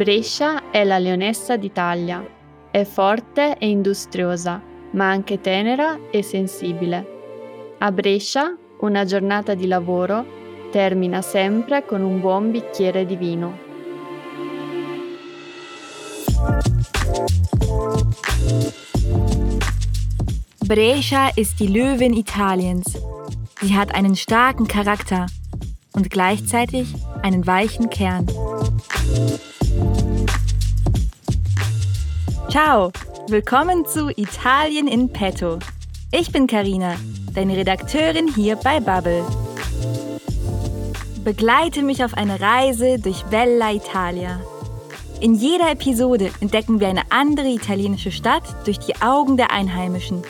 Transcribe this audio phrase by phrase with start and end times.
[0.00, 2.26] Brescia è la leonessa d'Italia.
[2.70, 4.58] È forte e industriosa,
[4.92, 7.06] ma anche tenera e sensibile.
[7.80, 10.24] A Brescia una giornata di lavoro
[10.70, 13.58] termina sempre con un buon bicchiere di vino.
[20.64, 22.86] Brescia ist die Löwin Italiens.
[23.60, 25.26] Sie hat einen starken Charakter
[25.92, 26.90] und gleichzeitig
[27.20, 28.24] einen weichen Kern.
[32.50, 32.90] Ciao,
[33.28, 35.60] willkommen zu Italien in Petto.
[36.10, 36.96] Ich bin Karina,
[37.32, 39.24] deine Redakteurin hier bei Bubble.
[41.22, 44.40] Begleite mich auf eine Reise durch Bella Italia.
[45.20, 50.24] In jeder Episode entdecken wir eine andere italienische Stadt durch die Augen der Einheimischen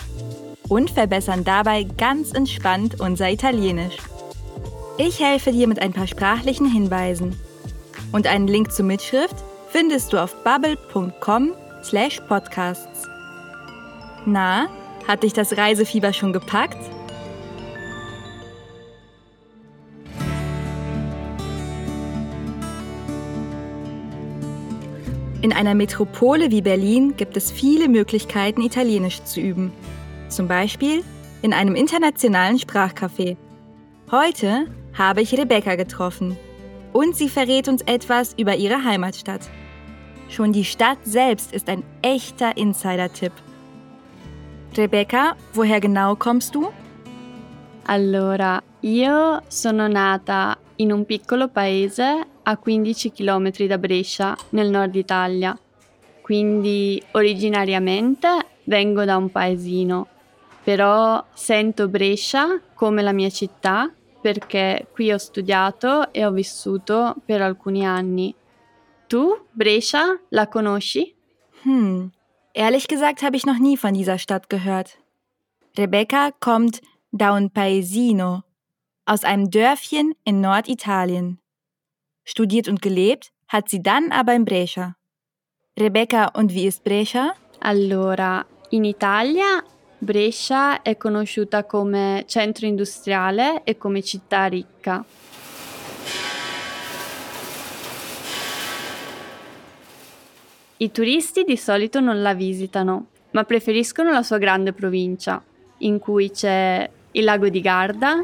[0.69, 3.97] und verbessern dabei ganz entspannt unser Italienisch.
[4.98, 7.41] Ich helfe dir mit ein paar sprachlichen Hinweisen.
[8.12, 9.37] Und einen Link zur Mitschrift
[9.70, 13.09] findest du auf bubble.com slash podcasts.
[14.27, 14.69] Na,
[15.06, 16.78] hat dich das Reisefieber schon gepackt?
[25.42, 29.72] In einer Metropole wie Berlin gibt es viele Möglichkeiten, Italienisch zu üben.
[30.28, 31.03] Zum Beispiel
[31.41, 33.37] in einem internationalen Sprachcafé.
[34.11, 36.37] Heute habe ich Rebecca getroffen
[36.92, 39.48] und sie verrät uns etwas über ihre Heimatstadt.
[40.31, 43.33] Schon die Stadt selbst ist ein echter Insider-Tipp.
[44.77, 46.70] Rebecca, woher genau kommst du?
[47.87, 54.95] Allora, io sono nata in un piccolo paese a 15 km da Brescia, nel nord
[54.95, 55.59] Italia.
[56.20, 58.28] Quindi originariamente
[58.65, 60.06] vengo da un paesino,
[60.62, 67.42] però sento Brescia come la mia città perché qui ho studiato e ho vissuto per
[67.42, 68.33] alcuni anni
[69.10, 71.16] Du, Brescia, la conosci?
[71.65, 72.12] Hm,
[72.54, 74.98] ehrlich gesagt habe ich noch nie von dieser Stadt gehört.
[75.76, 78.44] Rebecca kommt da un paesino,
[79.06, 81.41] aus einem Dörfchen in Norditalien.
[82.22, 84.94] Studiert und gelebt hat sie dann aber in Brescia.
[85.77, 87.34] Rebecca, und wie ist Brescia?
[87.59, 89.65] Allora, in Italia
[89.98, 95.04] Brescia è conosciuta come centro industriale e come città ricca.
[100.82, 105.44] I turisti di solito non la visitano, ma preferiscono la sua grande provincia,
[105.78, 108.14] in cui c'è il lago di Garda,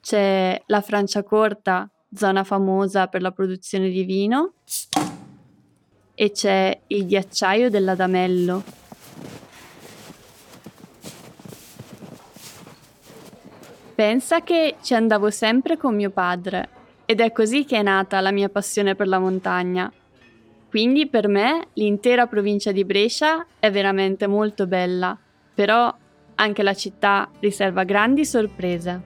[0.00, 4.54] c'è la Franciacorta, zona famosa per la produzione di vino,
[6.16, 8.64] e c'è il ghiacciaio dell'Adamello.
[13.94, 16.70] Pensa che ci andavo sempre con mio padre
[17.10, 19.90] ed è così che è nata la mia passione per la montagna.
[20.68, 25.16] Quindi per me l'intera provincia di Brescia è veramente molto bella,
[25.54, 25.90] però
[26.34, 29.00] anche la città riserva grandi sorprese.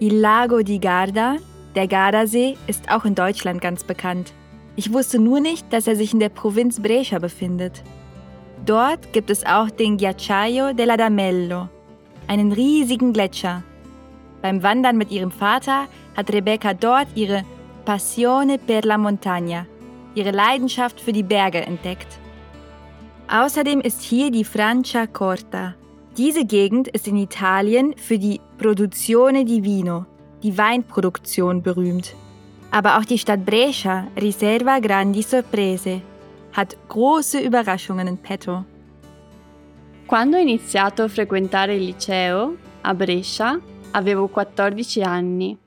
[0.00, 1.38] Il lago di Garda,
[1.72, 4.34] der Gardasee, ist auch in Deutschland ganz bekannt.
[4.76, 7.82] Ich wusste nur nicht, dass er sich in der Provinz Brescia befindet.
[8.66, 11.68] Dort gibt es auch den Ghiacciaio dell'Adamello,
[12.28, 13.62] einen riesigen Gletscher.
[14.42, 15.86] Beim Wandern mit ihrem Vater
[16.16, 17.44] hat Rebecca dort ihre
[17.84, 19.66] Passione per la Montagna,
[20.14, 22.18] ihre Leidenschaft für die Berge entdeckt.
[23.28, 25.74] Außerdem ist hier die Francia Corta.
[26.16, 30.04] Diese Gegend ist in Italien für die Produzione di Vino,
[30.42, 32.14] die Weinproduktion, berühmt.
[32.70, 36.02] Aber auch die Stadt Brescia riserva grandi sorprese,
[36.52, 38.64] hat große Überraschungen in petto.
[40.06, 43.58] Quando ho iniziato a frequentare il liceo a Brescia
[43.92, 45.58] avevo 14 anni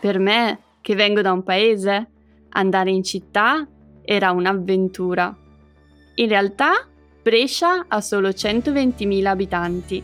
[0.00, 2.08] Per me, che vengo da un paese,
[2.48, 3.68] andare in città
[4.02, 5.36] era un'avventura.
[6.14, 6.88] In realtà
[7.22, 10.02] Brescia ha solo 120.000 abitanti,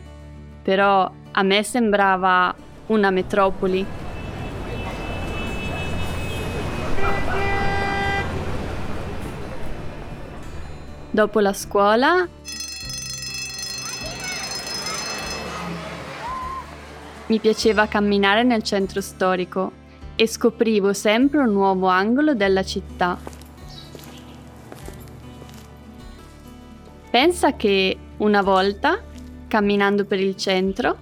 [0.62, 2.54] però a me sembrava
[2.88, 4.05] una metropoli.
[11.16, 12.28] Dopo la scuola
[17.28, 19.72] mi piaceva camminare nel centro storico
[20.14, 23.16] e scoprivo sempre un nuovo angolo della città.
[27.08, 29.00] Pensa che una volta,
[29.48, 30.98] camminando per il centro,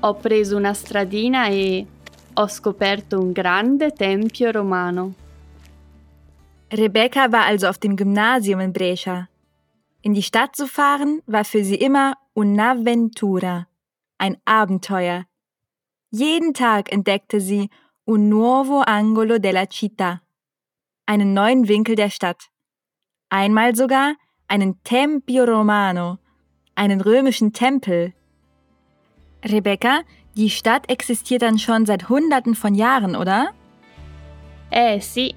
[0.00, 1.86] ho preso una stradina e
[2.32, 5.12] ho scoperto un grande tempio romano.
[6.68, 9.26] Rebecca war also auf dem Gymnasium in Brescia.
[10.04, 13.68] In die Stadt zu fahren war für sie immer un'avventura,
[14.18, 15.26] ein Abenteuer.
[16.10, 17.70] Jeden Tag entdeckte sie
[18.04, 20.20] un nuovo angolo della città,
[21.06, 22.50] einen neuen Winkel der Stadt.
[23.28, 24.16] Einmal sogar
[24.48, 26.18] einen Tempio Romano,
[26.74, 28.12] einen römischen Tempel.
[29.44, 30.02] Rebecca,
[30.34, 33.52] die Stadt existiert dann schon seit Hunderten von Jahren, oder?
[34.70, 35.32] Eh sì,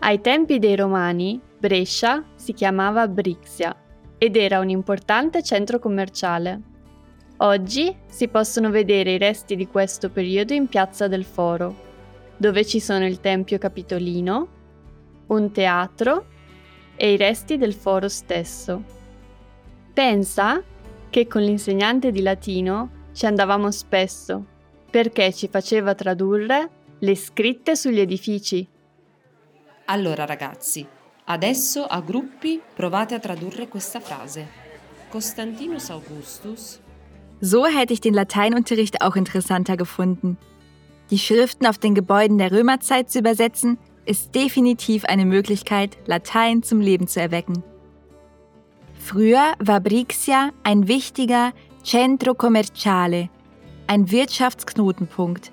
[0.00, 3.76] ai tempi dei Romani Brescia si chiamava Brixia
[4.18, 6.60] ed era un importante centro commerciale.
[7.38, 11.86] Oggi si possono vedere i resti di questo periodo in Piazza del Foro,
[12.36, 14.48] dove ci sono il Tempio Capitolino,
[15.28, 16.26] un teatro
[16.96, 18.82] e i resti del foro stesso.
[19.92, 20.62] Pensa
[21.10, 24.44] che con l'insegnante di latino ci andavamo spesso
[24.90, 28.66] perché ci faceva tradurre le scritte sugli edifici.
[29.86, 30.86] Allora ragazzi,
[31.28, 34.46] adesso a gruppi provate a tradurre questa frase.
[35.10, 36.80] Constantinus Augustus.
[37.40, 40.38] So hätte ich den Lateinunterricht auch interessanter gefunden.
[41.10, 46.80] Die Schriften auf den Gebäuden der Römerzeit zu übersetzen, ist definitiv eine Möglichkeit, Latein zum
[46.80, 47.62] Leben zu erwecken.
[48.98, 51.52] Früher war Brixia ein wichtiger
[51.82, 53.28] Centro Commerciale,
[53.86, 55.52] ein Wirtschaftsknotenpunkt.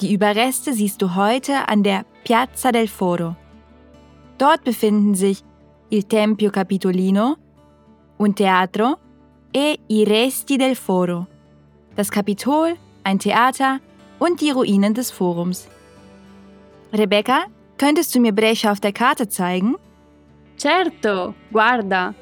[0.00, 3.36] Die Überreste siehst du heute an der Piazza del Foro.
[4.36, 5.42] Dort befinden sich
[5.90, 7.36] il Tempio Capitolino,
[8.16, 8.98] un teatro
[9.52, 11.26] e i resti del Foro,
[11.94, 13.80] das Kapitol, ein Theater
[14.18, 15.68] und die Ruinen des Forums.
[16.92, 17.46] Rebecca,
[17.76, 19.76] könntest du mir Brescia auf der Karte zeigen?
[20.56, 22.14] Certo, guarda.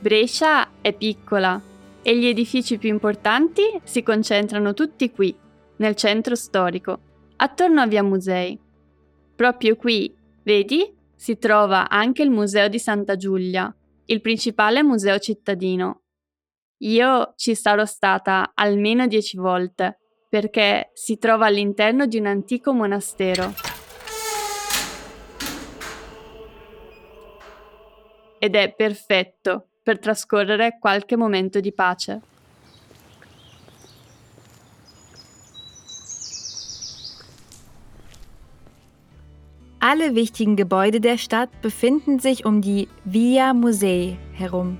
[0.00, 1.60] Brescia è piccola
[2.02, 5.34] e gli edifici più importanti si concentrano tutti qui,
[5.76, 6.98] nel centro storico,
[7.36, 8.58] attorno a Via Musei.
[9.36, 13.72] Proprio qui, vedi, si trova anche il Museo di Santa Giulia,
[14.06, 16.02] il principale museo cittadino.
[16.78, 23.52] Io ci sarò stata almeno dieci volte, perché si trova all'interno di un antico monastero.
[28.40, 32.31] Ed è perfetto per trascorrere qualche momento di pace.
[39.92, 44.78] Alle wichtigen Gebäude der Stadt befinden sich um die Via Musei herum.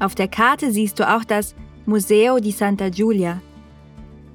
[0.00, 1.54] Auf der Karte siehst du auch das
[1.86, 3.40] Museo di Santa Giulia.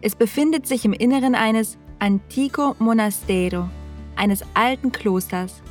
[0.01, 3.69] Es befindet sich im Inneren eines Antico Monastero,
[4.15, 5.61] eines alten Klosters.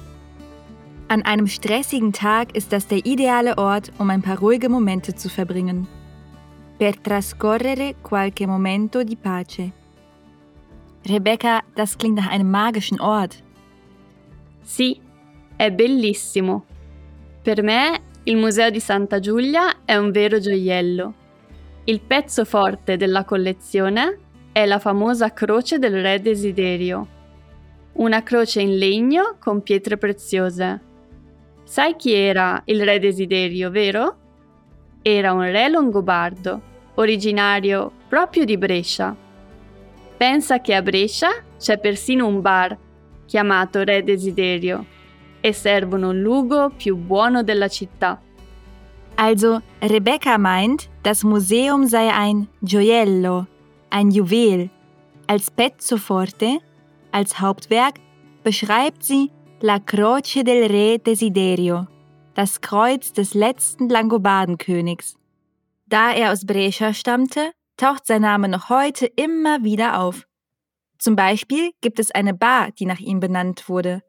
[1.08, 5.28] An einem stressigen Tag ist das der ideale Ort, um ein paar ruhige Momente zu
[5.28, 5.88] verbringen.
[6.78, 9.72] Per trascorrere qualche momento di pace.
[11.08, 13.42] Rebecca, das klingt nach einem magischen Ort.
[14.60, 15.00] Sì,
[15.56, 16.64] è bellissimo.
[17.42, 21.14] Per me il Museo di Santa Giulia è un vero gioiello.
[21.84, 24.18] Il pezzo forte della collezione
[24.52, 27.06] è la famosa croce del re Desiderio,
[27.94, 30.80] una croce in legno con pietre preziose.
[31.64, 34.16] Sai chi era il re Desiderio, vero?
[35.02, 36.60] Era un re longobardo,
[36.94, 39.16] originario proprio di Brescia.
[40.16, 42.76] Pensa che a Brescia c'è persino un bar
[43.30, 44.84] chiamato Re Desiderio
[45.40, 48.20] e servono lugo più buono della città.
[49.14, 53.46] Also, Rebecca meint, das Museum sei ein Gioiello,
[53.90, 54.68] ein Juwel.
[55.26, 56.58] Als pezzo forte,
[57.12, 58.00] als Hauptwerk,
[58.42, 61.86] beschreibt sie La Croce del Re Desiderio,
[62.34, 65.14] das Kreuz des letzten Langobardenkönigs.
[65.86, 70.26] Da er aus Brescia stammte, taucht sein Name noch heute immer wieder auf.
[71.00, 74.02] Zum Beispiel gibt es eine Bar, die nach ihm benannt wurde,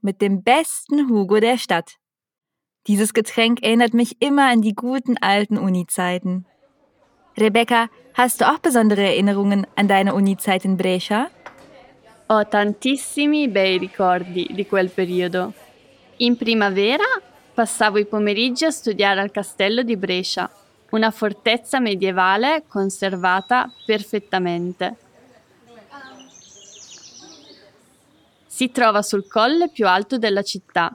[0.00, 1.96] mit dem besten Hugo der Stadt.
[2.86, 6.46] Dieses Getränk erinnert mich immer an die guten alten Uni-Zeiten.
[7.36, 11.28] Rebecca, hast du auch besondere Erinnerungen an deine Uni-Zeit in Brescia?
[12.28, 15.52] Ho tantissimi bei ricordi di quel periodo.
[16.18, 17.04] In primavera
[17.52, 20.48] passavo i pomeriggi a studiare al castello di Brescia,
[20.90, 25.07] una fortezza medievale conservata perfettamente.
[28.58, 30.92] Si trova sul colle più alto della città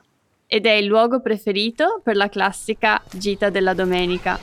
[0.47, 4.37] ed è il luogo preferito per la classica gita della domenica.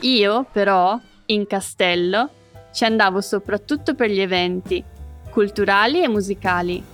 [0.00, 2.28] Io, però, in castello,
[2.70, 4.84] ci andavo soprattutto per gli eventi
[5.30, 6.84] culturali e musicali.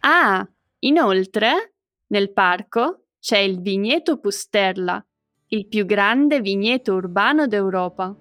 [0.00, 0.44] Ah,
[0.80, 1.74] inoltre,
[2.08, 5.04] nel parco c'è il vigneto Pusterla,
[5.48, 8.16] il più grande vigneto urbano d'Europa.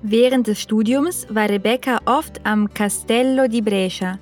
[0.00, 4.18] Während des Studiums war Rebecca oft am Castello di Brescia,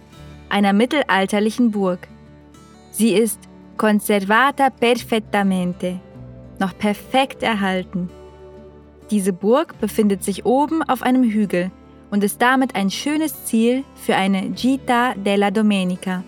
[0.49, 2.09] einer mittelalterlichen Burg.
[2.91, 3.41] Sie ist
[3.77, 6.01] conservata perfettamente,
[6.59, 8.11] noch perfekt erhalten.
[9.11, 11.71] Diese Burg befindet sich oben auf einem Hügel
[12.11, 16.25] und ist damit ein schönes Ziel für eine Gita della Domenica,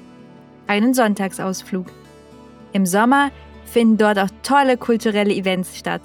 [0.66, 2.03] einen Sonntagsausflug.
[2.74, 3.30] Im Sommer
[3.64, 6.02] finden dort auch tolle kulturelle Events statt.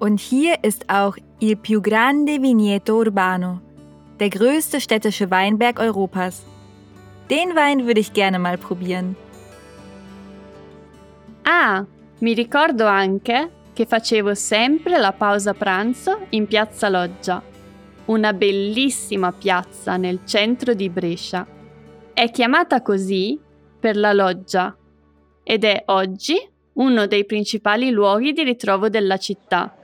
[0.00, 3.60] Und hier ist auch Il più grande vigneto urbano,
[4.18, 6.44] der größte städtische Weinberg Europas.
[7.30, 9.14] Den Wein würde ich gerne mal probieren.
[11.44, 11.86] Ah,
[12.18, 17.40] mi ricordo anche che facevo sempre la pausa pranzo in Piazza Loggia,
[18.06, 21.46] una bellissima piazza nel centro di Brescia.
[22.12, 23.38] È chiamata così
[23.78, 24.76] per la loggia
[25.50, 26.36] ed è oggi
[26.74, 29.74] uno dei principali luoghi di ritrovo della città.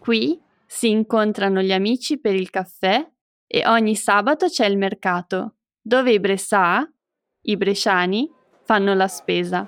[0.00, 3.08] Qui si incontrano gli amici per il caffè
[3.46, 6.84] e ogni sabato c'è il mercato, dove i Bresà,
[7.42, 8.28] i bresciani,
[8.64, 9.64] fanno la spesa.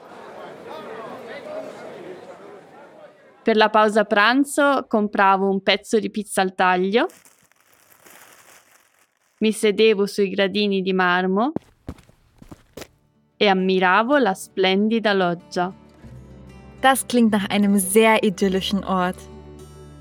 [3.45, 7.07] Per la pausa pranzo compravo un pezzo di pizza al taglio,
[9.41, 11.53] mi sedevo sui gradini di marmo
[13.37, 15.75] e ammiravo la splendida loggia.
[16.81, 19.17] Das klingt nach einem sehr idyllischen Ort.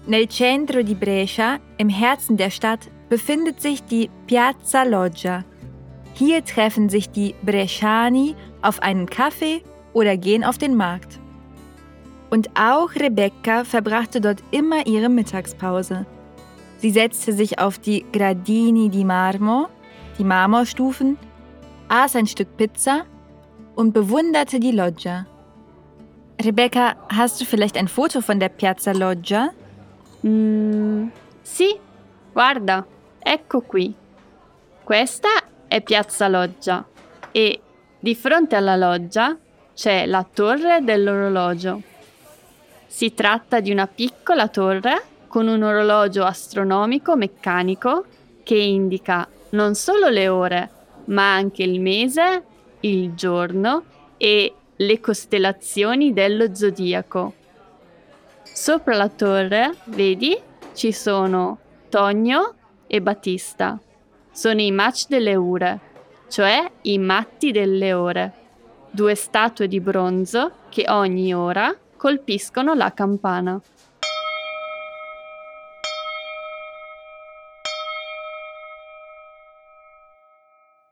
[0.08, 5.44] Nel centro di Brescia, im Herzen der Stadt, befindet sich die Piazza Loggia.
[6.14, 9.64] Hier treffen sich die Bresciani auf einen Kaffee
[9.94, 11.20] oder gehen auf den Markt.
[12.30, 16.06] Und auch Rebecca verbrachte dort immer ihre Mittagspause.
[16.86, 19.70] Sie setzte sich auf die Gradini di Marmo,
[20.20, 21.18] die Marmorstufen,
[21.88, 23.08] aß ein Stück Pizza
[23.74, 25.26] und bewunderte die Loggia.
[26.40, 29.50] Rebecca, hast du vielleicht ein Foto von der Piazza Loggia?
[30.24, 31.08] Mm,
[31.42, 31.76] sì,
[32.32, 32.86] guarda,
[33.18, 33.92] ecco qui.
[34.84, 35.30] Questa
[35.68, 36.86] è Piazza Loggia
[37.32, 37.62] e
[38.00, 39.36] di fronte alla loggia
[39.74, 41.82] c'è la torre dell'orologio.
[42.86, 48.06] Si tratta di una piccola torre con un orologio astronomico meccanico
[48.42, 50.70] che indica non solo le ore,
[51.08, 52.44] ma anche il mese,
[52.80, 53.84] il giorno
[54.16, 57.34] e le costellazioni dello zodiaco.
[58.44, 60.40] Sopra la torre, vedi,
[60.74, 61.58] ci sono
[61.90, 62.54] Tonio
[62.88, 63.78] e Battista.
[64.32, 65.80] Sono i match delle ore,
[66.30, 68.32] cioè i matti delle ore,
[68.90, 73.60] due statue di bronzo che ogni ora colpiscono la campana.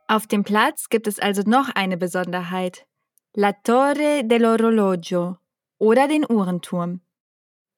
[0.07, 2.85] Auf dem Platz gibt es also noch eine Besonderheit.
[3.35, 5.37] La Torre dell'Orologio
[5.79, 7.01] oder den Uhrenturm.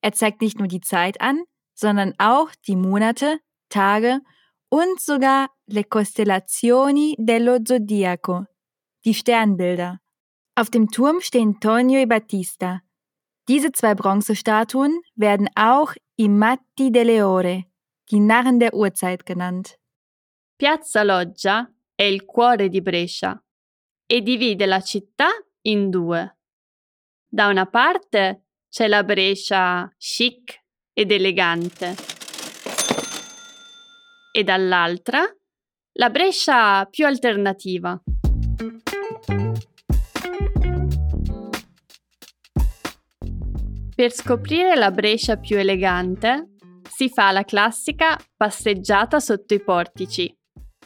[0.01, 3.39] Er zeigt nicht nur die Zeit an, sondern auch die Monate,
[3.69, 4.21] Tage
[4.69, 8.45] und sogar le costellazioni dello zodiaco,
[9.05, 9.99] die Sternbilder.
[10.55, 12.81] Auf dem Turm stehen Tonio e Battista.
[13.47, 17.65] Diese zwei Bronzestatuen werden auch i Matti delle Ore,
[18.09, 19.77] die Narren der Uhrzeit genannt.
[20.57, 23.41] Piazza Loggia è il cuore di Brescia
[24.05, 25.29] e divide la città
[25.61, 26.39] in due.
[27.25, 31.95] Da una parte c'è la Brescia chic ed elegante
[34.31, 35.23] e dall'altra
[35.93, 37.97] la Brescia più alternativa.
[43.95, 46.49] Per scoprire la Brescia più elegante
[46.89, 50.37] si fa la classica passeggiata sotto i portici.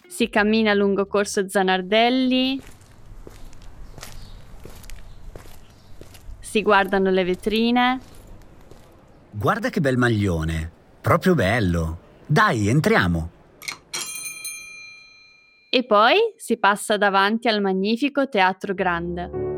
[0.10, 2.60] Si cammina lungo Corso Zanardelli,
[6.40, 8.00] si guardano le vetrine.
[9.30, 12.00] Guarda che bel maglione, proprio bello.
[12.26, 13.30] Dai, entriamo.
[15.70, 19.49] E poi si passa davanti al magnifico Teatro Grande.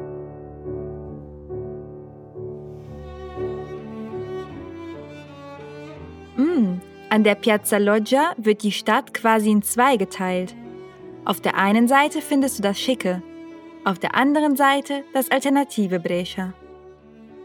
[7.11, 10.55] An der Piazza Loggia wird die Stadt quasi in zwei geteilt.
[11.25, 13.21] Auf der einen Seite findest du das Schicke,
[13.83, 16.53] auf der anderen Seite das alternative Brescia.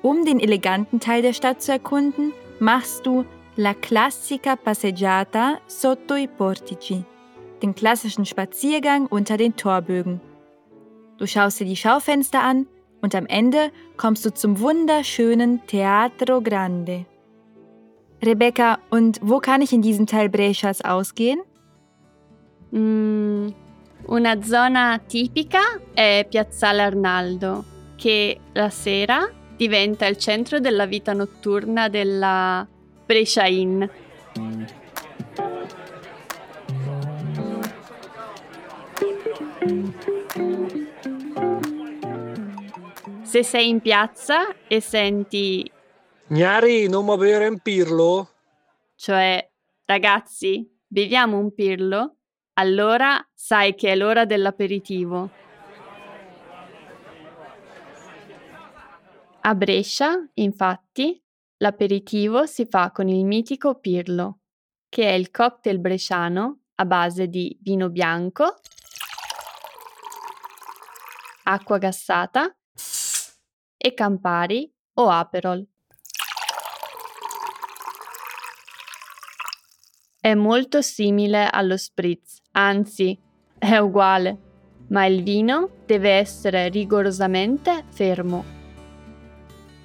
[0.02, 3.25] Um den eleganten Teil der Stadt zu erkunden, machst du
[3.56, 7.04] La classica passeggiata sotto i portici,
[7.61, 10.20] den klassischen Spaziergang unter den Torbögen.
[11.18, 12.68] Du schaust dir die Schaufenster an
[13.02, 17.06] und am Ende kommst du zum wunderschönen Teatro Grande.
[18.23, 21.40] Rebecca, und wo kann ich in diesem Teil Brescias ausgehen?
[22.75, 23.49] Mm,
[24.06, 25.61] una zona tipica
[25.94, 27.64] è Piazzale Arnaldo,
[27.96, 32.66] che la sera diventa il centro della vita notturna della
[33.06, 33.85] Brescia Inn.
[43.23, 45.70] Se sei in piazza e senti
[46.28, 48.30] Gnari, non mi bere un pirlo?
[48.97, 49.49] cioè
[49.85, 52.16] ragazzi, beviamo un pirlo,
[52.54, 55.30] allora sai che è l'ora dell'aperitivo.
[59.42, 61.23] A Brescia, infatti,
[61.59, 64.40] l'aperitivo si fa con il mitico pirlo,
[64.88, 68.56] che è il cocktail bresciano a base di vino bianco,
[71.45, 72.52] acqua gassata
[73.76, 75.64] e Campari o Aperol.
[80.26, 83.16] È molto simile allo spritz, anzi
[83.56, 84.37] è uguale,
[84.88, 88.45] ma il vino deve essere rigorosamente fermo.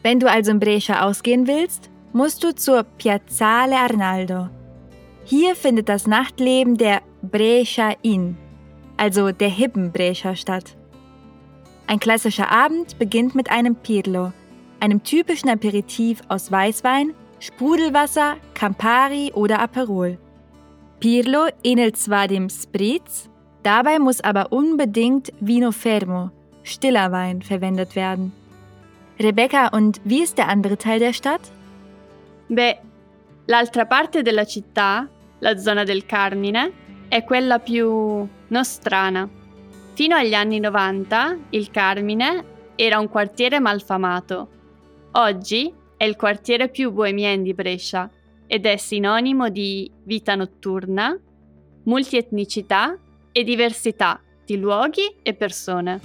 [0.01, 4.49] Wenn du also in Brescia ausgehen willst, musst du zur Piazzale Arnaldo.
[5.25, 8.35] Hier findet das Nachtleben der Brescia Inn,
[8.97, 10.75] also der hippen Brescia statt.
[11.85, 14.33] Ein klassischer Abend beginnt mit einem Pirlo,
[14.79, 20.17] einem typischen Aperitif aus Weißwein, Sprudelwasser, Campari oder Aperol.
[21.01, 23.27] Pirlo ähnelt zwar dem Spritz,
[23.63, 26.29] dabei muss aber unbedingt Vino Fermo,
[26.61, 28.31] stiller Wein, verwendet werden.
[29.19, 31.41] Rebecca, und wie ist der andere Teil der Stadt?
[32.49, 32.77] Beh,
[33.47, 35.07] l'altra parte della città,
[35.39, 36.71] la zona del Carmine,
[37.09, 39.27] è quella più nostrana.
[39.95, 42.43] Fino agli anni 90 il Carmine
[42.75, 44.47] era un quartiere malfamato.
[45.13, 48.07] Oggi è il quartiere più bohemien di Brescia
[48.53, 51.17] ed è sinonimo di vita notturna,
[51.83, 52.99] multietnicità
[53.31, 56.01] e diversità di luoghi e persone.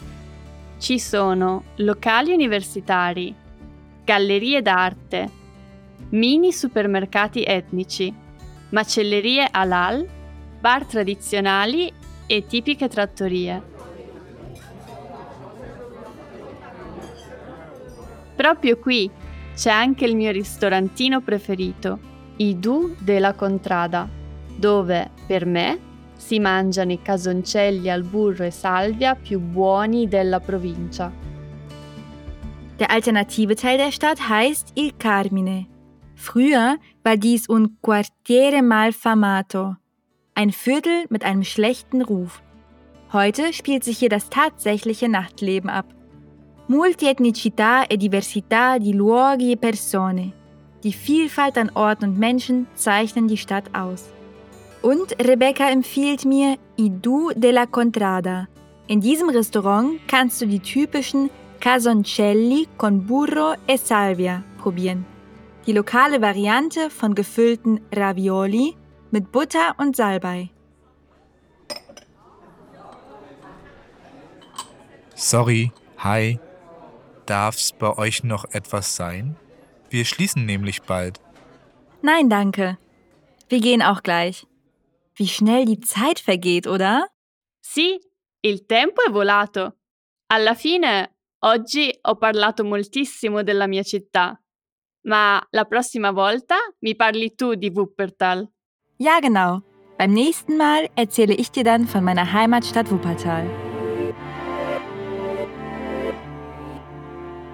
[0.79, 3.35] Ci sono locali universitari,
[4.05, 5.29] gallerie d'arte,
[6.11, 8.15] mini supermercati etnici,
[8.69, 10.07] macellerie halal,
[10.61, 11.93] bar tradizionali
[12.27, 13.61] e tipiche trattorie.
[18.37, 19.11] Proprio qui
[19.53, 24.09] c'è anche il mio ristorantino preferito, i Du della Contrada,
[24.57, 25.79] dove, per me,
[26.17, 31.13] si mangiano i casoncelli al burro e salvia più buoni della provincia.
[32.79, 35.67] Der alternative Teil der Stadt heißt Il Carmine.
[36.15, 39.77] Früher war dies un quartiere malfamato,
[40.35, 42.43] ein Viertel mit einem schlechten Ruf.
[43.13, 45.87] Heute spielt sich hier das tatsächliche Nachtleben ab.
[46.69, 50.33] Multietnicità e diversità di luoghi e persone.
[50.87, 54.05] Die Vielfalt an Orten und Menschen zeichnen die Stadt aus.
[54.83, 58.47] Und Rebecca empfiehlt mir I Du della Contrada.
[58.87, 65.05] In diesem Restaurant kannst du die typischen Casoncelli con burro e salvia probieren.
[65.67, 68.77] Die lokale Variante von gefüllten Ravioli
[69.11, 70.51] mit Butter und Salbei.
[75.17, 76.39] Sorry, hi.
[77.27, 79.35] Darf's bei euch noch etwas sein?
[79.97, 81.23] Wir schließen nämlich bald.
[82.03, 82.77] Nein, danke.
[83.49, 84.47] Wir gehen auch gleich.
[85.15, 87.09] Wie schnell die Zeit vergeht, oder?
[87.63, 87.99] Sì,
[88.43, 89.73] il tempo è volato.
[90.27, 94.39] Alla fine, oggi ho parlato moltissimo della mia città.
[95.07, 98.47] Ma la prossima volta mi parli tu di Wuppertal.
[98.99, 99.63] Ja, genau.
[99.97, 103.49] Beim nächsten Mal erzähle ich dir dann von meiner Heimatstadt Wuppertal.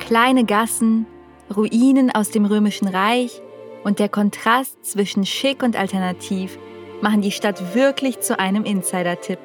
[0.01, 1.07] Kleine Gassen,
[1.55, 3.41] Ruinen aus dem Römischen Reich
[3.85, 6.59] und der Kontrast zwischen schick und alternativ
[7.01, 9.39] machen die Stadt wirklich zu einem Insider-Tipp.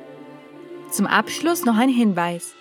[0.92, 2.54] Zum Abschluss noch ein Hinweis.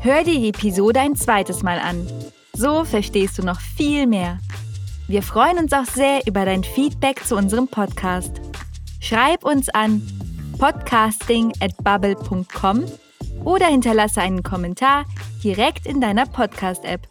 [0.00, 2.06] Hör dir die Episode ein zweites Mal an.
[2.54, 4.38] So verstehst du noch viel mehr.
[5.08, 8.40] Wir freuen uns auch sehr über dein Feedback zu unserem Podcast.
[9.00, 10.02] Schreib uns an
[10.58, 12.84] podcasting@bubble.com
[13.44, 15.04] oder hinterlasse einen Kommentar
[15.42, 17.08] direkt in deiner Podcast-App.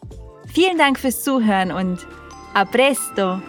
[0.54, 2.06] Vielen Dank fürs Zuhören und
[2.52, 3.40] a presto!